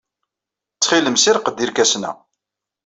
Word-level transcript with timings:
Ttxil-m, 0.73 1.15
ssirreq-d 1.17 1.57
irkasen-a. 1.65 2.11